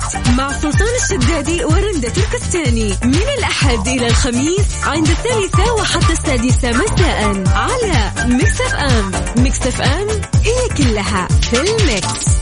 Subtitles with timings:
[0.00, 2.98] ترانزيت مع سلطان الشدادي ورندا تركستاني.
[3.02, 9.12] من الأحد إلى الخميس عند الثالثة وحتى السادسة مساء على ميكس أف أم.
[9.42, 10.08] ميكس أف أم
[10.44, 12.33] هي كلها في الميكس.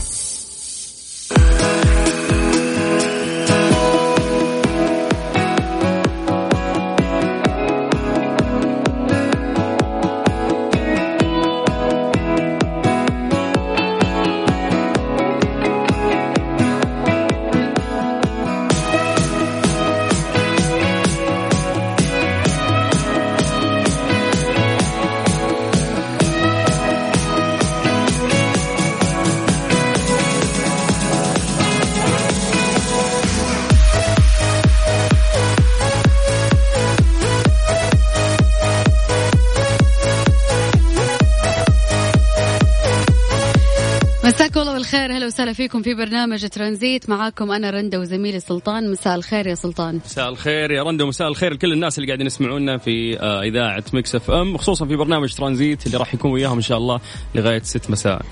[45.43, 47.09] وسهلا فيكم في برنامج ترانزيت.
[47.09, 48.91] معاكم أنا رندا وزميلي سلطان.
[48.91, 49.99] مساء الخير يا سلطان.
[50.05, 54.15] مساء الخير يا رندا ومساء الخير لكل الناس اللي قاعدين يسمعونا في آه، إذاعة مكس
[54.15, 56.99] إف إم خصوصا في برنامج ترانزيت اللي راح يكون وياهم إن شاء الله
[57.35, 58.25] لغاية 6 مساء.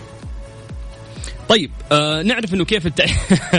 [1.51, 3.05] طيب آه نعرف إنه كيف التع...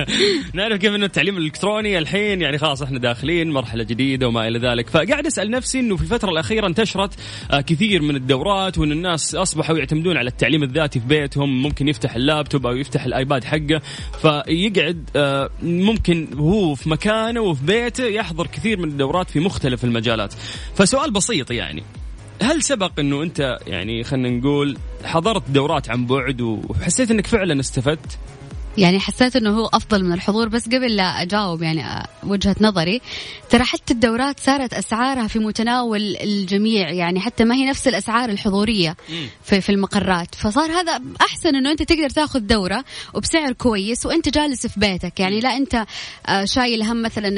[0.55, 4.91] نعرف كيف إنه التعليم الإلكتروني الحين يعني خلاص إحنا داخلين مرحلة جديدة وما إلى ذلك.
[4.91, 7.15] فقاعد أسأل نفسي إنه في الفترة الأخيرة انتشرت
[7.51, 12.15] آه كثير من الدورات وإن الناس أصبحوا يعتمدون على التعليم الذاتي في بيتهم ممكن يفتح
[12.15, 13.81] اللابتوب أو يفتح الآيباد حقه
[14.23, 20.35] فيقعد آه ممكن هو في مكانه وفي بيته يحضر كثير من الدورات في مختلف المجالات.
[20.75, 21.83] فسؤال بسيط يعني
[22.43, 28.19] هل سبق إنه أنت يعني خلينا نقول حضرت دورات عن بعد وحسيت إنك فعلا استفدت؟
[28.79, 33.01] يعني حسيت إنه هو أفضل من الحضور بس قبل لا أجاوب يعني وجهة نظري
[33.51, 38.97] ترى حتى الدورات صارت أسعارها في متناول الجميع يعني حتى ما هي نفس الأسعار الحضورية
[39.45, 40.35] في في المقرات.
[40.35, 42.85] فصار هذا أحسن إنه أنت تقدر تاخذ دورة
[43.15, 45.21] وبسعر كويس وأنت جالس في بيتك.
[45.21, 45.87] يعني لا أنت
[46.27, 47.29] آه، شايل هم مثلا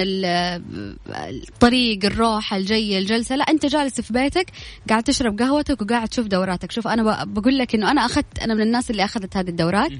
[1.18, 4.46] الطريق الروحه الجايه الجلسة لا أنت جالس في بيتك
[4.88, 6.72] قاعد تشرب قهوتك وقاعد تشوف دوراتك.
[6.72, 9.92] شوف أنا بقول لك إنه أنا أخذت أنا من الناس اللي أخذت هذه الدورات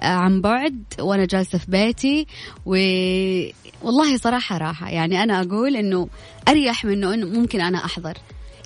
[0.00, 2.26] آه، عن بعد وأنا جالسة في بيتي
[2.66, 2.76] و
[3.82, 4.90] والله صراحة راحة.
[4.90, 6.08] يعني أنا أقول إنه
[6.48, 8.14] أريح من إنه ممكن أنا أحضر.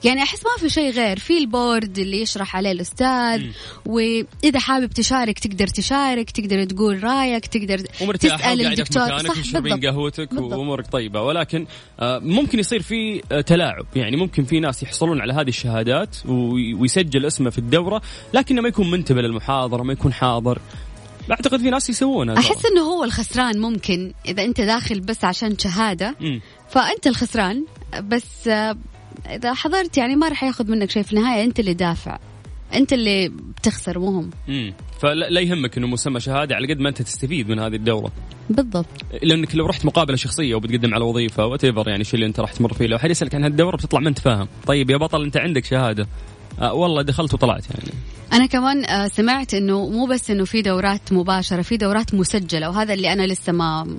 [0.04, 3.52] يعني أحس ما في شيء غير في البورد اللي يشرح عليه الأستاذ م.
[3.86, 9.18] وإذا حابب تشارك تقدر تشارك تقدر تقول رأيك تقدر تسأل الدكتور.
[9.18, 11.22] صح تشربين قهوتك وأمورك طيبة.
[11.22, 11.66] ولكن
[12.00, 13.86] آه، ممكن يصير في آه، تلاعب.
[13.96, 18.02] يعني ممكن في ناس يحصلون على هذه الشهادات ويسجل اسمه في الدورة
[18.34, 20.58] لكنه ما يكون منتبه للمحاضرة ما يكون حاضر.
[21.30, 26.14] أعتقد في ناس يسوونها أحس إنه هو الخسران ممكن إذا أنت داخل بس عشان شهادة.
[26.20, 26.40] م.
[26.68, 27.64] فأنت الخسران
[28.02, 28.76] بس آه،
[29.26, 32.18] إذا حضرت يعني ما راح ياخذ منك شيء في النهاية أنت اللي دافع.
[32.74, 34.30] أنت اللي بتخسر مو هم.
[34.48, 38.12] امم فلا يهمك إنه مسمى شهادة على قد ما أنت تستفيد من هذه الدورة.
[38.50, 38.86] بالضبط.
[39.22, 42.72] لأنك لو رحت مقابلة شخصية وبتقدم على وظيفة وات يعني الشيء اللي أنت راح تمر
[42.72, 44.48] فيه لو حد يسألك عن هالدورة بتطلع ما أنت فاهم.
[44.66, 46.08] طيب يا بطل أنت عندك شهادة.
[46.60, 47.90] آه والله دخلت وطلعت يعني.
[48.32, 52.94] أنا كمان آه سمعت إنه مو بس إنه في دورات مباشرة في دورات مسجلة وهذا
[52.94, 53.96] اللي أنا لسه ما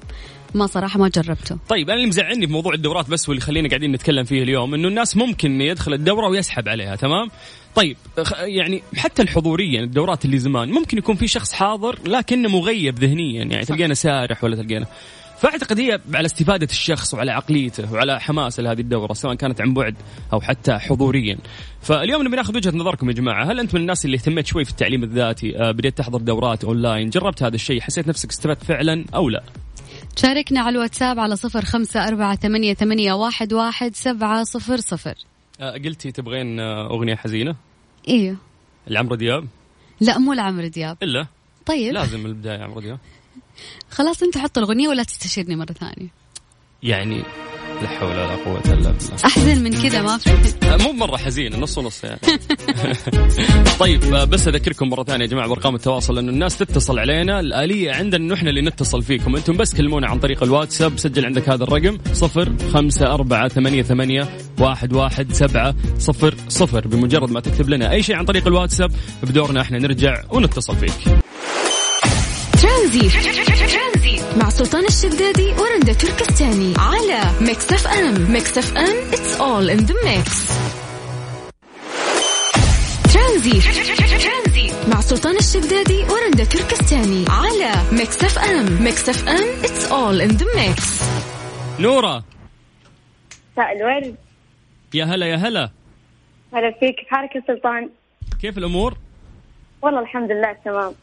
[0.56, 1.58] ما صراحة ما جربته.
[1.69, 4.88] طيب أنا اللي مزعلني في موضوع الدورات بس واللي خلينا قاعدين نتكلم فيه اليوم إنه
[4.88, 7.30] الناس ممكن يدخل الدورة ويسحب عليها تمام؟
[7.75, 7.97] طيب
[8.40, 13.66] يعني حتى الحضوريا الدورات اللي زمان ممكن يكون في شخص حاضر لكنه مغيب ذهنيا يعني
[13.66, 14.85] تلقينا سارح ولا تلقينا.
[15.37, 19.96] فأعتقد هي على استفادة الشخص وعلى عقليته وعلى حماسه لهذه الدورة سواء كانت عن بعد
[20.34, 21.37] أو حتى حضوريا.
[21.82, 24.72] فاليوم نبي ناخذ وجهة نظركم يا جماعة، هل أنت من الناس اللي اهتميت شوي في
[24.72, 29.29] التعليم الذاتي؟ آه، بديت تحضر دورات أونلاين، جربت هذا الشيء، حسيت نفسك استفدت فعلا أو
[29.29, 29.43] لا؟
[30.16, 35.16] شاركنا على الواتساب على صفر خمسة أربعة ثمانية, ثمانية واحد, واحد سبعة صفر صفر
[35.59, 37.55] آه، قلتي تبغين آه، أغنية حزينة؟
[38.08, 38.37] إيوه
[38.87, 39.47] لعمرو دياب؟
[40.02, 41.28] لا مو لعمرو دياب إلا
[41.66, 42.99] طيب لازم البداية عمرو دياب
[43.91, 46.09] خلاص أنت حط الأغنية ولا تستشيرني مرة ثانية.
[46.84, 47.23] يعني
[47.81, 49.16] لا حول ولا قوة إلا بالله.
[49.25, 50.29] أحزن من كذا ما في.
[50.84, 52.19] مو مرة حزين نص ونص يعني.
[53.79, 57.40] طيب بس أذكركم مرة ثانية يا جماعة بأرقام التواصل لأنه الناس تتصل علينا.
[57.40, 59.35] الآلية عندنا إنه إحنا اللي نتصل فيكم.
[59.35, 60.97] أنتم بس كلمونا عن طريق الواتساب.
[60.97, 66.87] سجل عندك هذا الرقم صفر خمسة أربعة ثمانية, ثمانية واحد, واحد سبعة صفر صفر.
[66.87, 68.91] بمجرد ما تكتب لنا أي شيء عن طريق الواتساب
[69.23, 71.24] بدورنا إحنا نرجع ونتصل فيك.
[72.85, 79.70] ترانزيت مع سلطان الشدادي ورندا تركستاني على ميكس اف ام ميكس اف ام it's all
[79.70, 80.47] in the mix
[83.14, 90.22] ترانزيت مع سلطان الشدادي ورندا تركستاني على ميكس اف ام ميكس اف ام it's all
[90.22, 91.03] in the mix
[91.79, 92.23] نورة.
[93.53, 94.16] مساء الورد.
[94.93, 95.70] يا هلا يا هلا.
[96.53, 96.96] هلا فيك.
[96.96, 97.90] كيف حالك يا سلطان؟
[98.41, 98.97] كيف الأمور؟
[99.82, 100.93] والله الحمد لله تمام.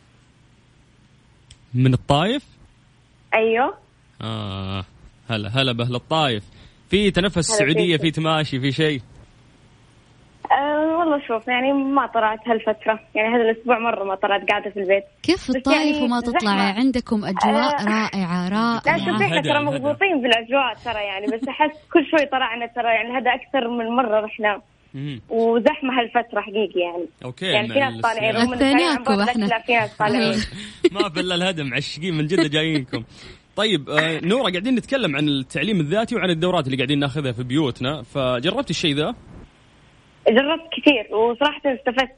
[1.75, 2.45] من الطايف؟
[3.35, 3.75] أيوه.
[4.23, 4.85] آه
[5.31, 6.45] هلا هلا بأهل الطايف.
[6.91, 7.97] في تنفس السعوديه.
[7.97, 9.01] في تماشي في شيء؟
[10.53, 13.01] أه والله شوف يعني ما طلعت هالفترة.
[13.15, 15.05] يعني هذا الأسبوع مرة ما طلعت قاعدة في البيت.
[15.23, 16.73] كيف الطايف يعني وما تطلعي.
[16.73, 17.85] عندكم أجواء آه.
[17.85, 18.99] رائعة لا رائعة.
[18.99, 19.65] شوفي إحنا ترى.
[19.65, 24.21] مضبوطين بالأجواء ترى يعني بس أحس كل شوي طلعنا ترى يعني هذا أكثر من مرة
[24.21, 24.61] رحنا.
[24.95, 25.21] مهم.
[25.29, 28.37] وزحمة هالفترة حقيقي يعني okay يعني في ناس مع طالعين.
[28.37, 30.39] رغم لا في ناس طالعين
[30.93, 33.05] ما في الا الهدم معشقين من جدة جايينكم
[33.57, 38.03] طيب آه نورة قاعدين نتكلم عن التعليم الذاتي وعن الدورات اللي قاعدين ناخذها في بيوتنا
[38.03, 39.15] فجربت الشيء ذا؟
[40.29, 42.13] جربت كثير وصراحة استفدت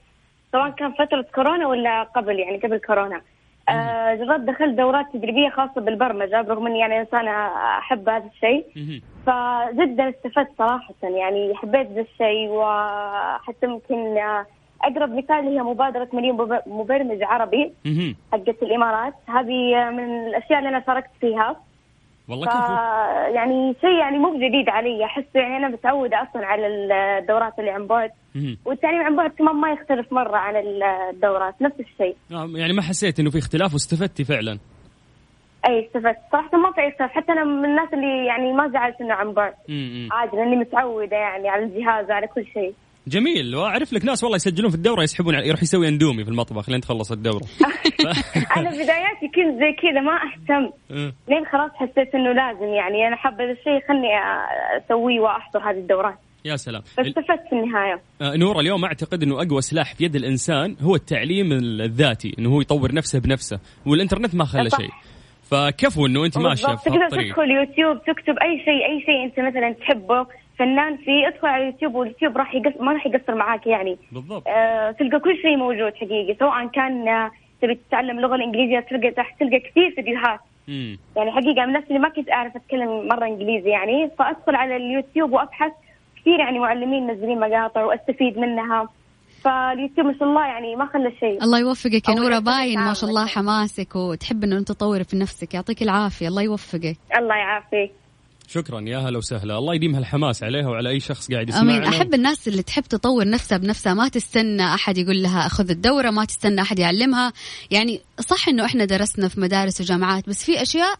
[0.53, 3.23] سواء كان فترة كورونا ولا قبل يعني قبل كورونا
[3.69, 7.31] آه جربت دخلت دورات تدريبية خاصة بالبرمجة برغم إني يعني إنسانة
[7.79, 8.65] أحب هذا الشيء.
[9.27, 14.47] فجدا استفدت صراحة يعني حبيت ذا الشيء وحتى ممكن آه،
[14.85, 17.73] أقرب مثال هي مبادرة مليون مب- مبرمج عربي.
[18.33, 21.57] حقت الإمارات هذه من الأشياء اللي أنا شاركت فيها
[22.29, 22.55] والله ف
[23.35, 27.87] يعني شيء يعني مو جديد علي أحس يعني أنا متعودة أصلا على الدورات اللي عن
[27.87, 28.11] بعد.
[28.65, 32.17] والتعليم عن بعد كمان ما يختلف مرة عن الدورات نفس الشيء.
[32.33, 34.59] آه، يعني ما حسيت إنه في اختلاف واستفدتي فعلا؟
[35.69, 36.19] أي استفدت.
[36.33, 37.11] صراحة ما في أي اختلاف.
[37.11, 39.55] حتى أنا من الناس اللي يعني ما زعلت إنه عن بعد.
[40.13, 42.75] عادي لأني متعودة يعني على الجهاز وعلى كل شيء.
[43.07, 43.57] جميل.
[43.57, 47.13] وأعرف لك ناس والله يسجلون في الدورة يسحبون يروح يسوي اندومي في المطبخ لين تخلص
[47.13, 47.45] الدورة.
[48.57, 50.71] أنا بداياتي كنت زي كذا ما أهتم.
[50.91, 51.13] آه.
[51.29, 54.09] لين خلاص حسيت إنه لازم يعني أنا حابة هذا الشيء خلني
[54.85, 56.19] أسويه وأحضر هذه الدورات.
[56.45, 56.83] يا سلام.
[56.83, 58.01] فاستفدت في النهاية.
[58.23, 62.61] آه، نورة اليوم أعتقد إنه أقوى سلاح في يد الإنسان هو التعليم الذاتي إنه هو
[62.61, 64.71] يطور نفسه بنفسه والإنترنت ما خلى.
[64.71, 64.91] شيء.
[65.51, 69.41] فكفو إنه أنت ماشيه في تقدر هالطريق تدخل يوتيوب تكتب أي شيء أي شيء أنت
[69.41, 70.27] مثلا تحبه.
[70.59, 73.97] فنان فيه ادخل على اليوتيوب واليوتيوب راح يقص ما راح يقصر معاك يعني.
[74.13, 74.49] بالضبط.
[74.49, 77.31] آه تلقى كل شيء موجود حقيقي سواء كان آه،
[77.63, 80.41] تبي تتعلم اللغة الإنجليزية تلقى تحت تلقى كثير فيديوهات.
[80.69, 80.99] مم.
[81.17, 84.11] يعني حقيقة من اللي ما كنت أعرف أتكلم مرة إنجليزي يعني.
[84.19, 85.73] فأدخل على اليوتيوب وأبحث
[86.25, 88.89] كثير يعني معلمين منزلين مقاطع وأستفيد منها.
[89.45, 91.45] فاليوتيوب ما شاء الله يعني ما خلى شيء.
[91.45, 93.27] الله يوفقك يا يعطيك باين ما شاء الله.
[93.27, 95.55] حماسك وتحب إنه أنت تطوري في نفسك.
[95.55, 96.29] يعطيك العافية.
[96.29, 96.97] الله يوفقك.
[97.19, 97.93] الله يعافيك.
[98.49, 98.81] شكرا.
[98.81, 99.59] يا هلا وسهلا.
[99.59, 101.77] الله يديم هالحماس عليها وعلى أي شخص قاعد يسمعنا.
[101.77, 101.85] آمين.
[101.85, 103.95] أحب الناس اللي تحب تطور نفسها بنفسها.
[103.95, 107.33] ما تستنى أحد يقول لها اخذ الدورة ما تستنى أحد يعلمها.
[107.71, 110.95] يعني صح إنه إحنا درسنا في مدارس وجامعات بس في أشياء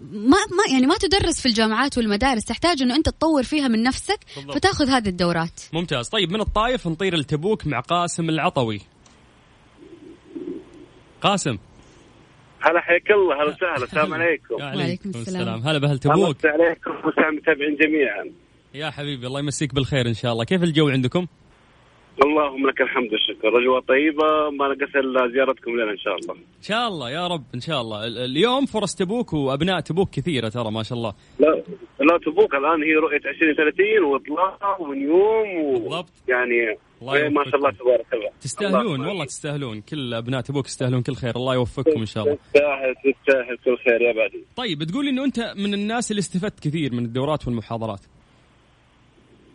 [0.00, 4.18] ما ما يعني ما تدرس في الجامعات والمدارس تحتاج إنه أنت تطور فيها من نفسك
[4.36, 4.54] بالضبط.
[4.54, 5.60] فتاخذ هذه الدورات.
[5.72, 6.08] ممتاز.
[6.08, 8.80] طيب من الطايف نطير لتبوك مع قاسم العطوي.
[11.20, 11.58] قاسم.
[12.60, 13.42] هلا حياك الله.
[13.42, 13.84] هلا وسهلا.
[13.84, 14.54] السلام عليكم.
[14.60, 15.60] وعليكم السلام.
[15.60, 16.46] هلا بهل الله تبوك.
[16.46, 18.30] عليكم وسع المتابعين جميعا.
[18.74, 20.44] يا حبيبي الله يمسيك بالخير إن شاء الله.
[20.44, 21.26] كيف الجو عندكم؟
[22.26, 23.48] اللهم لك الحمد والشكر.
[23.62, 26.34] اجواء طيبة ما نقص إلا زيارتكم لنا إن شاء الله.
[26.34, 28.06] إن شاء الله يا رب إن شاء الله.
[28.06, 31.14] ال- اليوم فرص تبوك وأبناء تبوك كثيرة ترى ما شاء الله.
[31.38, 31.46] لا
[32.00, 35.72] لا تبوك الآن هي رؤية 2030 واطلاع ونيوم و...
[35.72, 36.12] بالضبط.
[36.28, 37.70] يعني الله ما شاء الله.
[37.70, 38.30] تبارك الله.
[38.40, 39.80] تستاهلون الله والله تستاهلون.
[39.80, 41.36] كل أبناء تبوك يستاهلون كل خير.
[41.36, 42.38] الله يوفقكم إن شاء الله.
[42.54, 46.92] تستاهل تستاهل كل خير يا بعدي طيب تقول إنه أنت من الناس اللي استفدت كثير
[46.94, 48.00] من الدورات والمحاضرات.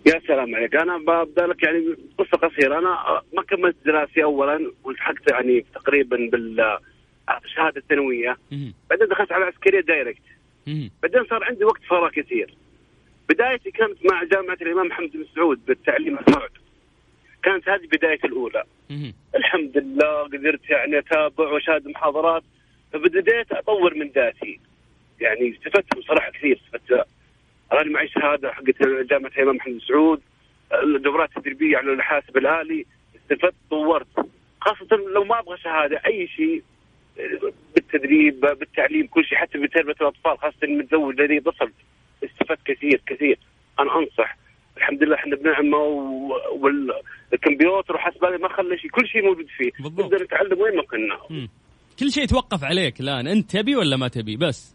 [0.06, 0.76] يا سلام عليك.
[0.76, 2.80] أنا ببدا لك يعني قصة قصيرة.
[2.80, 6.78] أنا ما كملت دراسي اولا والحقت يعني تقريبا بال
[7.46, 8.38] الشهاده الثانوية.
[8.90, 10.22] بعدين دخلت على العسكرية direct.
[11.04, 12.54] بعدين صار عندي وقت فراغ كثير.
[13.30, 16.50] بدايتي كانت مع جامعة الإمام محمد بن سعود بالتعليم البعد
[17.44, 18.64] كانت هذه بدايتي الأولى.
[19.36, 22.44] الحمد لله قدرت يعني أتابع وأشاهد محاضرات
[22.94, 24.60] فبديت أطور من ذاتي.
[25.20, 26.62] يعني استفدت بصراحة كثير.
[26.66, 27.08] استفدت
[27.74, 30.22] الان معي شهادة حقت جامعة الامام محمد سعود.
[30.84, 32.86] الدورات التدريبية على الحاسب الآلي.
[33.16, 34.08] استفدت طورت.
[34.62, 36.64] خاصة لو ما أبغى شهادة أي شيء
[37.76, 41.72] بالتدريب بالتعليم كل شيء حتى بتربية الأطفال خاصة المتزوج لدي طفل
[42.24, 43.40] استفدت كثير كثير.
[43.80, 44.38] أنا أنصح.
[44.78, 45.78] الحمد لله إحنا بنعمة
[46.52, 48.92] والكمبيوتر وحاسب ما خلى شيء.
[48.92, 49.72] كل شيء موجود فيه.
[49.84, 50.06] بالضبط.
[50.06, 51.48] نقدر نتعلم وين ما كنا.
[52.00, 53.28] كل شيء يتوقف عليك الآن.
[53.28, 54.75] أنت تبي ولا ما تبي؟ بس.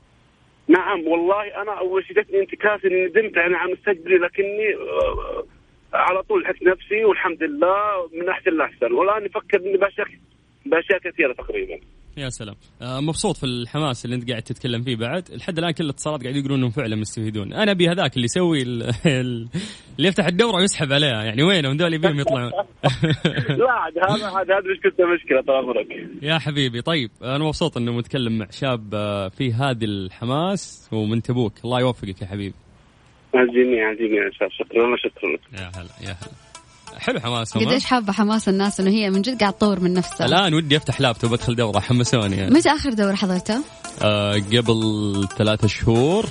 [0.70, 5.44] نعم والله أنا أول شيء جتني انتكاسه إني ندمت أنا عن مستقبلي لكني آه،
[5.92, 10.06] على طول حكت نفسي والحمد لله من احسن لاحسن والآن أفكر اني باشياء
[10.66, 11.78] بأشياء كثيرة تقريبا.
[12.16, 12.54] يا سلام.
[12.82, 15.28] آه مبسوط في الحماس اللي انت قاعد تتكلم فيه بعد.
[15.30, 17.52] لحد الآن كل الاتصالات قاعد يقولون إنهم فعلا مستفيدون.
[17.52, 19.48] أنا أبي هذاك اللي يسوي ال- ال-
[19.98, 21.22] اللي يفتح الدورة ويسحب عليها.
[21.22, 22.50] يعني وينهم ذول يبيهم يطلعون؟
[23.58, 25.86] لا عاد هذا عاد هذا مشكلته مشكلة طال عمرك
[26.22, 27.10] يا حبيبي طيب.
[27.22, 31.52] أنا مبسوط إنه متكلم مع شاب آه، في هذه الحماس ومن تبوك.
[31.64, 32.54] الله يوفقك يا حبيبي.
[33.34, 33.96] الجميع ان
[34.32, 35.60] شاء الله شكرا شكرا.
[35.62, 36.50] يا هلا يا هلا.
[36.99, 40.26] حلو حماسهم ها؟ قديش حابة حماس الناس إنه هي من جد قاعد تطور من نفسها
[40.26, 42.50] الآن ودي أفتح لابتوب أدخل دورة حمسوني يعني.
[42.50, 43.62] متى آخر دورة حضرتها؟
[44.02, 46.26] آه قبل ثلاثة شهور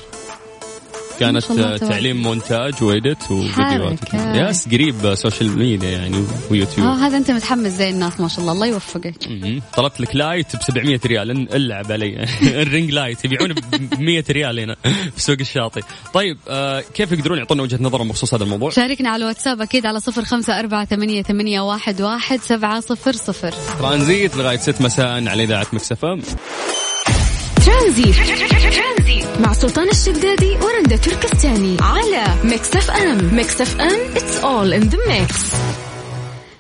[1.20, 1.44] كانت.
[1.80, 4.00] تعليم مونتاج و edit وفيديوهات.
[4.14, 6.88] yes قريب social media يعني ويوتيوب.
[6.88, 8.52] آه هذا أنت متحمس زي الناس ما شاء الله.
[8.52, 9.16] الله يوفقك.
[9.76, 12.26] طلبت لك light ب 700 ريال إلعب علي.
[12.62, 13.26] ال ring light.
[13.26, 14.76] يبيعونه ب 100 ريال هنا
[15.16, 15.82] في سوق الشاطئ.
[16.14, 20.00] طيب آه كيف يقدرون يعطونا وجهة نظرهم بخصوص هذا الموضوع؟ شاركنا على الواتساب أكيد على
[20.00, 23.52] صفر خمسة أربعة ثمانية, ثمانية واحد, واحد سبعة صفر صفر.
[23.80, 26.22] ترانزيت لغاية 6 مساء على إذاعة مكس اف ام
[27.66, 28.16] ترانزيت.
[29.40, 34.90] مع سلطان الشدادي ورندا تركستاني على ميكس اف ام ميكس اف ام it's all in
[34.94, 35.56] the mix.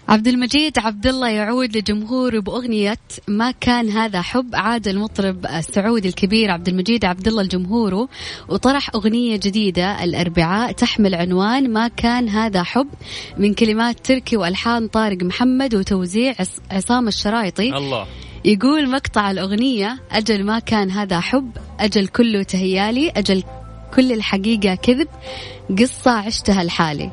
[0.09, 6.51] عبد المجيد عبد الله يعود لجمهوره بأغنية ما كان هذا حب عاد المطرب السعودي الكبير
[6.51, 8.07] عبد المجيد عبد الله لجمهوره
[8.49, 12.87] وطرح أغنية جديدة الأربعاء تحمل عنوان ما كان هذا حب
[13.37, 17.77] من كلمات تركي وألحان طارق محمد وتوزيع عص- عصام الشرايطي.
[17.77, 18.07] الله.
[18.45, 23.43] يقول مقطع الأغنية أجل ما كان هذا حب أجل كله تهيالي أجل
[23.95, 25.07] كل الحقيقة كذب.
[25.77, 27.09] قصة عشتها لحالي.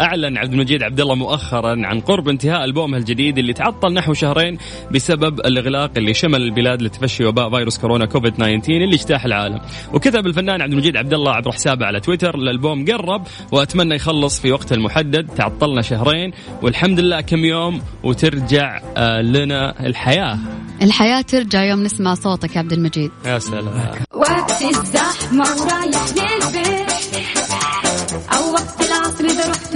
[0.00, 4.58] أعلن عبد المجيد عبد الله مؤخرا عن قرب انتهاء ألبومه الجديد اللي تعطل نحو شهرين
[4.90, 9.60] بسبب الإغلاق اللي شمل البلاد لتفشي وباء فيروس كورونا كوفيد 19 اللي اجتاح العالم.
[9.92, 14.52] وكتب الفنان عبد المجيد عبد الله عبر حسابه على تويتر الألبوم قرب وأتمنى يخلص في
[14.52, 16.32] وقته المحدد تعطلنا شهرين
[16.62, 20.38] والحمد لله كم يوم وترجع آه، لنا الحياة.
[20.82, 23.10] الحياة ترجع يوم نسمع صوتك يا عبد المجيد.
[23.26, 23.64] يا سلام.
[24.14, 26.91] وقت الزحمة ورايح للبيت.
[28.34, 29.71] أو وقت العصر إذا رحت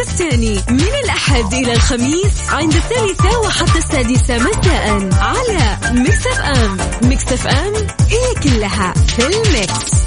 [0.00, 6.76] تركستاني من الأحد إلى الخميس عند الثالثة وحتى السادسة مساء على ميكس اف ام
[7.08, 7.72] ميكس اف ام
[8.08, 9.99] هي كلها في الميكس.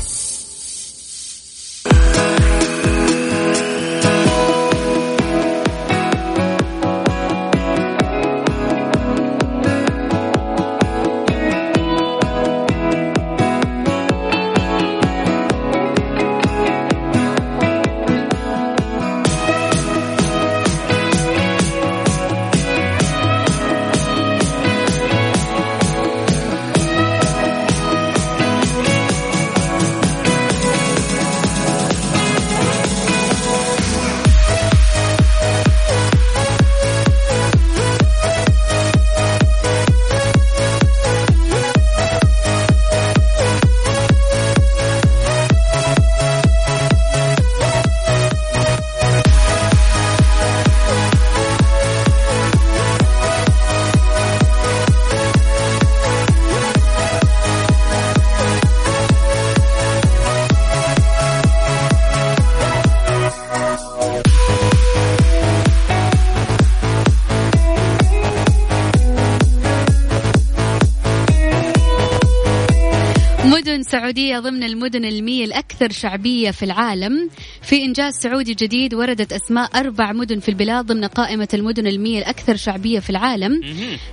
[74.14, 77.30] مدن سعودية ضمن المدن المية الأكثر شعبية في العالم.
[77.62, 82.56] في إنجاز سعودي جديد وردت أسماء أربع مدن في البلاد ضمن قائمة المدن المية الأكثر
[82.56, 83.62] شعبية في العالم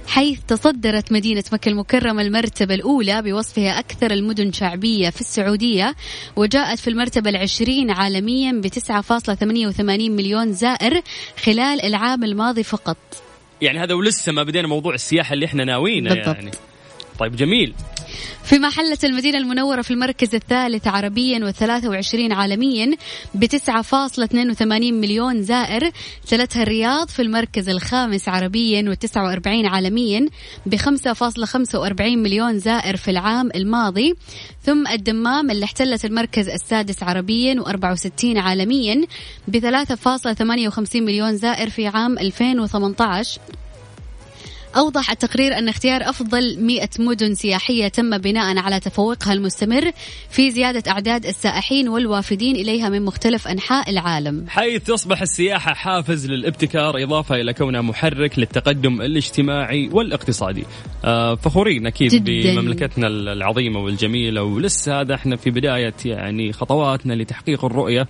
[0.07, 5.95] حيث تصدرت مدينة مكة المكرمة المرتبة الأولى بوصفها أكثر المدن شعبية في السعودية
[6.37, 11.03] وجاءت في المرتبة العشرين عالميا ب 9.88 مليون زائر
[11.45, 12.97] خلال العام الماضي فقط.
[13.61, 16.37] يعني هذا ولسه ما بدينا موضوع السياحة اللي إحنا ناويينه بالضبط.
[16.37, 16.51] يعني.
[17.19, 17.75] طيب جميل.
[18.45, 22.97] فيما حلت المدينة المنورة في المركز الثالث عربيا والثلاثة وعشرين عالميا
[23.35, 25.91] بتسعة فاصلة اثنين وثمانين مليون زائر
[26.27, 30.29] تلتها الرياض في المركز الخامس عربيا والتسعة وأربعين عالميا
[30.67, 34.15] بخمسة فاصلة خمسة وأربعين مليون زائر في العام الماضي.
[34.63, 39.07] ثم الدمام اللي احتلت المركز السادس عربيا وأربعة وستين عالميا
[39.49, 43.41] بثلاثة فاصلة ثمانية وخمسين مليون زائر في عام 2018
[44.77, 49.93] أوضح التقرير أن اختيار أفضل 100 مدن سياحية تم بناء على تفوقها المستمر
[50.31, 54.45] في زيادة أعداد السائحين والوافدين إليها من مختلف أنحاء العالم.
[54.49, 60.65] حيث تصبح السياحة حافز للابتكار إضافة إلى كونها محرك للتقدم الاجتماعي والاقتصادي.
[61.05, 62.55] آه فخورين أكيد جداً.
[62.55, 68.09] بمملكتنا العظيمة والجميلة ولسه هذا إحنا في بداية يعني خطواتنا لتحقيق الرؤية.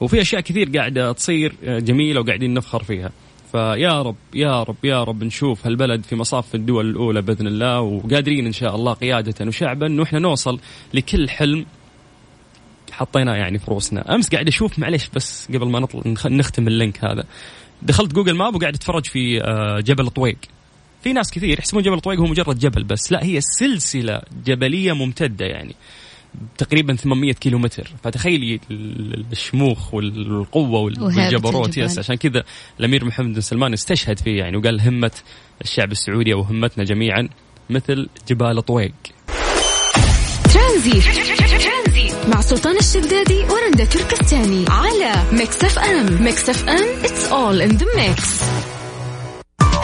[0.00, 3.10] وفي أشياء كثير قاعدة تصير آه، جميلة وقاعدين نفخر فيها.
[3.52, 8.46] فيا رب يا رب يا رب نشوف هالبلد في مصاف الدول الأولى بإذن الله وقادرين
[8.46, 10.60] إن شاء الله قيادة وشعبا إنه إحنا نوصل
[10.94, 11.66] لكل حلم
[12.92, 16.75] حطيناه يعني في روسنا أمس قاعد أشوف معلش بس قبل ما نطل نخ- نختم ال
[16.75, 17.24] link هذا.
[17.82, 20.36] دخلت Google Map وقاعد أتفرج في آه، جبل طويق.
[21.02, 25.46] في ناس كثير يحسبون جبل طويق هو مجرد جبل بس لا هي سلسلة جبلية ممتدة
[25.46, 25.74] يعني.
[26.58, 31.76] تقريبا 800 كيلو متر فتخيلي ال- الشموخ والقوة والجبروت.
[31.78, 32.44] yes عشان كذا
[32.80, 35.10] الأمير محمد بن سلمان استشهد فيه يعني وقال همة
[35.62, 37.28] الشعب السعودي أو همتنا جميعا
[37.70, 38.92] مثل جبال طويق.
[40.54, 41.04] ترانزيت.
[42.28, 46.22] مع سلطان الشدادي ورندا تركستاني على ميكس اف ام.
[46.24, 48.51] ميكس اف ام it's all in the mix.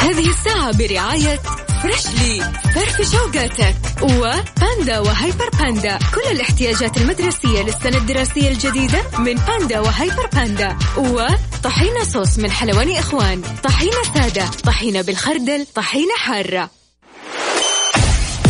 [0.08, 1.40] هذه الساعة برعاية
[1.82, 5.98] فريشلي فرفش وقاتك وباندا وهيبر باندا.
[6.14, 10.76] كل الاحتياجات المدرسية للسنة الدراسية الجديدة من باندا وهيبر باندا.
[10.96, 13.42] وطحينة صوص من حلواني إخوان.
[13.64, 16.70] طحينة سادة طحينة بالخردل طحينة حارة.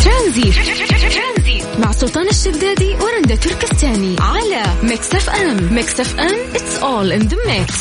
[0.03, 0.55] ترانزيت.
[1.79, 4.15] مع سلطان الشدادي ورندا تركستاني.
[4.19, 5.73] على ميكس أف أم.
[5.73, 7.73] ميكس أف أم it's all in the mix.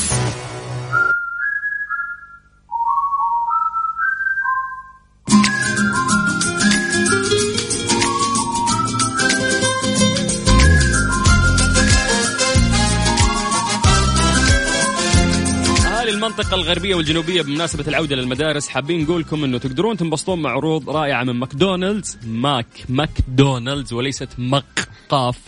[16.49, 20.91] اهالي المنطقة الغربية والجنوبية بمناسبة العودة للمدارس حابين نقول لكم إنه تقدرون تنبسطون مع عروض
[20.91, 22.19] رائعة من ماكدونالدز.
[22.27, 25.39] ماك ماكدونالدز وليست مق قاف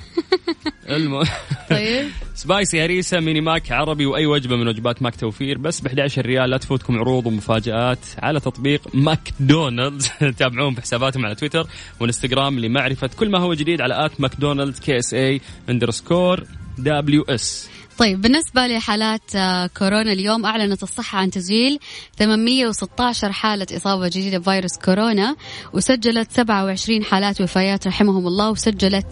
[0.88, 1.22] الم...
[1.70, 2.08] طيب.
[2.34, 5.58] spicy هريسة ميني ماك عربي وأي وجبة من وجبات ماك توفير.
[5.58, 8.06] بس ب 11 ريال لا تفوتكم عروض ومفاجآت.
[8.18, 10.10] على تطبيق ماكدونالدز.
[10.38, 11.66] تابعوهم في حساباتهم على تويتر
[12.00, 16.44] وانستغرام لمعرفة كل ما هو جديد على at McDonald's KSA underscore
[16.78, 17.70] WS.
[18.00, 21.78] طيب بالنسبة لحالات آه، كورونا اليوم أعلنت الصحة عن تسجيل
[22.18, 25.36] 816 حالة إصابة جديدة بفيروس كورونا
[25.72, 29.06] وسجلت 27 حالات وفيات رحمهم الله وسجلت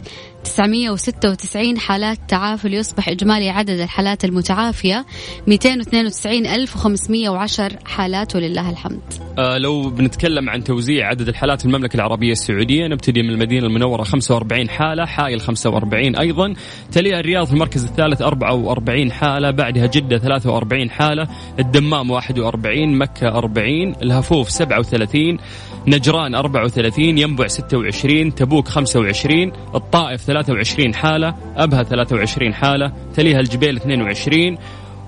[0.44, 5.07] 996 حالات تعافي ليصبح إجمالي عدد الحالات المتعافية.
[5.46, 9.01] 299510 حالات ولله الحمد.
[9.38, 14.03] آه لو بنتكلم عن توزيع عدد الحالات في المملكة العربية السعودية نبتدي من المدينة المنورة
[14.03, 16.55] 45 حالة حائل 45 أيضا.
[16.92, 23.94] تليها الرياض في المركز الثالث 44 حالة بعدها جدة 43 حالة الدمام 41 مكة 40
[24.03, 25.38] الهفوف 37
[25.87, 34.59] نجران 34 ينبع 26 تبوك 25 الطائف 23 حالة أبها 23 حالة تليها الجبيل 22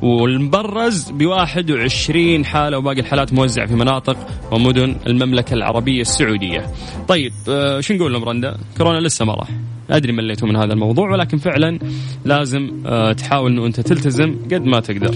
[0.02, 4.16] والمبرز ب 21 حالة وباقي الحالات موزعة في مناطق
[4.52, 6.66] ومدن المملكة العربية السعودية.
[7.08, 9.48] طيب آه شو نقول لهم رندا؟ كورونا لسه ما راح.
[9.90, 11.78] أدري مليتوا من هذا الموضوع ولكن فعلا
[12.24, 15.14] لازم آه تحاول إنه أنت تلتزم قد ما تقدر.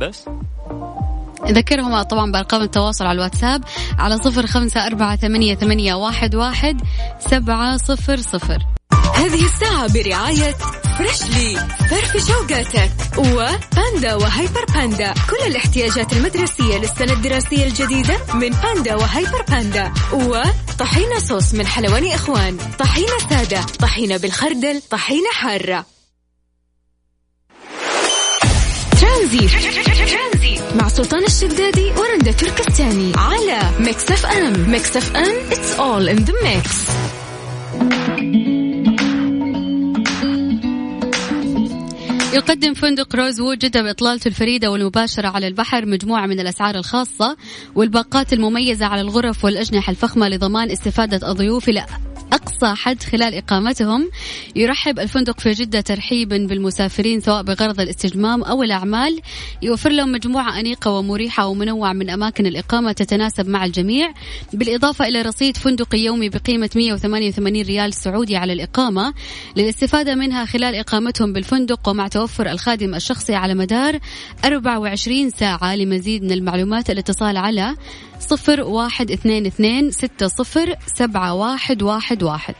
[0.00, 0.28] بس
[1.50, 3.64] ذكرهم طبعا بأرقام التواصل على الواتساب
[3.98, 6.80] على صفر خمسة أربعة ثمانية, ثمانية واحد, واحد
[7.30, 8.58] سبعة صفر صفر.
[9.14, 10.54] هذه الساعة برعاية
[10.98, 11.56] فريشلي
[11.90, 15.14] فرف شوقاتك وباندا وهيبر باندا.
[15.30, 19.92] كل الاحتياجات المدرسية للسنة الدراسية الجديدة من باندا وهيبر باندا.
[20.12, 22.58] وطحينة صوص من حلواني إخوان.
[22.78, 25.86] طحينة سادة طحينة بالخردل طحينة حارة.
[29.00, 29.50] ترانزيت.
[30.76, 36.24] مع سلطان الشدادي ورندا تركستاني على ميكس اف ام ميكس اف ام it's all in
[36.24, 36.90] the mix.
[42.34, 47.36] يقدم فندق روز وود جدة بإطلالته الفريدة والمباشرة على البحر مجموعة من الأسعار الخاصة
[47.74, 51.68] والباقات المميزة على الغرف والأجنحة الفخمة لضمان استفادة الضيوف
[52.32, 54.10] أقصى حد خلال إقامتهم
[54.56, 59.20] يرحب الفندق في جدة ترحيبا بالمسافرين سواء بغرض الاستجمام أو الأعمال.
[59.62, 64.12] يوفر لهم مجموعة أنيقة ومريحة ومنوعة من أماكن الإقامة تتناسب مع الجميع.
[64.52, 69.14] بالإضافة إلى رصيد فندقي يومي بقيمة 188 ريال سعودي على الإقامة.
[69.56, 73.98] للاستفادة منها خلال إقامتهم بالفندق ومع توفر الخادم الشخصي على مدار
[74.44, 75.76] 24 ساعة.
[75.76, 77.76] لمزيد من المعلومات الاتصال على
[78.20, 82.54] صفر واحد اثنين اثنين ستة صفر سبعة واحد واحد واحد.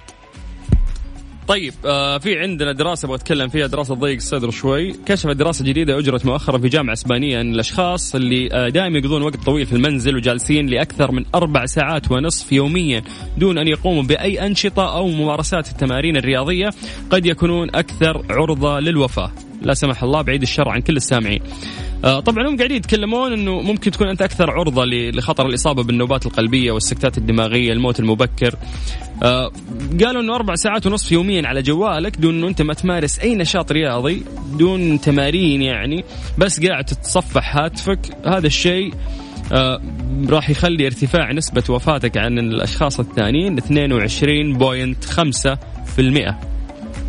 [1.49, 4.93] طيب آه في عندنا دراسة أبغى أتكلم فيها دراسة ضيق الصدر شوي.
[5.07, 9.37] كشفت دراسة جديدة أجرت مؤخرا في جامعة إسبانية ان الأشخاص اللي آه دائما يقضون وقت
[9.37, 13.03] طويل في المنزل وجالسين لأكثر من أربع ساعات ونصف يوميا
[13.39, 16.71] دون أن يقوموا بأي أنشطة أو ممارسات التمارين الرياضية
[17.11, 19.33] قد يكونون أكثر عرضة للوفاة.
[19.63, 21.43] لا سمح الله بعيد الشر عن كل السامعين.
[22.03, 27.19] طبعا هم قاعدين يتكلمون إنه ممكن تكون أنت أكثر عرضة لخطر الإصابة بالنوبات القلبية والسكتات
[27.19, 28.55] الدماغية الموت المبكر.
[29.23, 29.51] آه،
[30.05, 33.73] قالوا إنه أربع ساعات ونصف يوميا على جوالك دون إنه أنت ما تمارس أي نشاط
[33.73, 34.23] رياضي
[34.59, 36.05] دون تمارين يعني
[36.39, 38.01] بس قاعد تتصفح هاتفك.
[38.27, 38.95] هذا الشيء
[39.53, 39.81] آه
[40.29, 46.56] راح يخلي ارتفاع نسبة وفاتك عن الأشخاص الثانيين 22.5%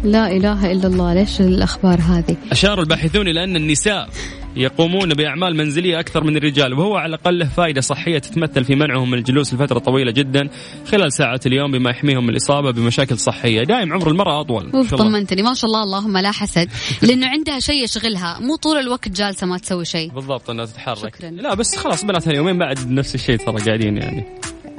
[0.03, 4.10] لا إله إلا الله ليش الأخبار هذه؟ أشار الباحثون إلى أن النساء
[4.55, 9.12] يقومون بأعمال منزلية أكثر من الرجال وهو على الأقل له فائدة صحية تتمثل في منعهم
[9.12, 10.49] من الجلوس لفترة طويلة جدا
[10.91, 13.63] خلال ساعات اليوم بما يحميهم من الإصابة بمشاكل صحية.
[13.63, 14.88] دائم عمر المرأة أطول.
[14.89, 15.41] طمنتني.
[15.41, 16.69] ما شاء الله اللهم لا حسد
[17.01, 18.39] لأنه عندها شيء يشغلها.
[18.39, 20.12] مو طول الوقت جالسة ما تسوي شيء.
[20.12, 21.15] بالضبط أنها تتحرك.
[21.15, 21.29] شكراً.
[21.29, 24.25] لا بس خلاص بنات اليومين بعد نفس الشيء ترى قاعدين يعني.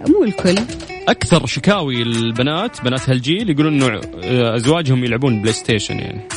[0.07, 0.59] مو الكل.
[1.09, 4.01] أكثر شكاوي البنات بنات هالجيل يقولون إنه
[4.57, 6.29] أزواجهم يلعبون بلاي ستيشن يعني.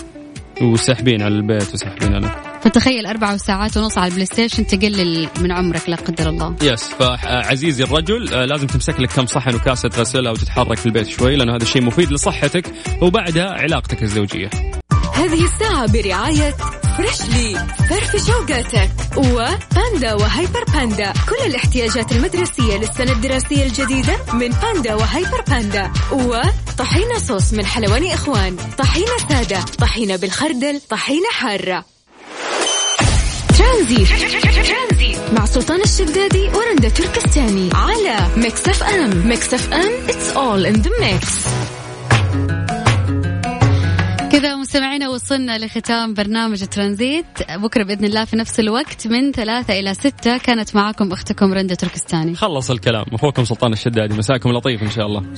[0.61, 2.29] وساحبين على البيت وساحبين على
[2.61, 6.55] فتخيل أربع ساعات ونص على البلاي ستيشن تقلل من عمرك لا قدر الله.
[6.61, 11.35] yes فعزيزي الرجل آه، لازم تمسك لك كم صحن وكاسة غسلها وتتحرك في البيت شوي
[11.35, 12.65] لأنه هذا الشيء مفيد لصحتك
[13.01, 14.49] وبعدها علاقتك الزوجية.
[15.13, 16.53] هذه الساعة برعاية
[17.01, 21.13] فريشلي فرفش وقاتك وباندا وهيبر باندا.
[21.29, 25.91] كل الاحتياجات المدرسية للسنة الدراسية الجديدة من باندا وهيبر باندا.
[26.11, 28.57] وطحينة صوص من حلواني إخوان.
[28.77, 29.59] طحينة سادة.
[29.79, 30.81] طحينة بالخردل.
[30.89, 31.85] طحينة حارة.
[33.57, 34.07] ترانزيت.
[35.33, 37.69] مع سلطان الشدادي ورندا تركستاني.
[37.73, 39.27] على ميكس أف أم.
[39.27, 40.07] ميكس أف أم.
[40.07, 41.47] It's all in the mix.
[44.31, 47.25] كذا مستمعينا وصلنا لختام برنامج ترانزيت.
[47.49, 50.37] بكرة بإذن الله في نفس الوقت من ثلاثة إلى ستة.
[50.37, 52.35] كانت معكم أختكم رندا تركستاني.
[52.35, 53.05] خلص الكلام.
[53.13, 54.17] أخوكم سلطان الشدادي.
[54.17, 55.33] مساكم لطيف إن شاء الله.